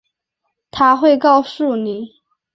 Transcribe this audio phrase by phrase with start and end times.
[0.71, 2.11] 她会告诉你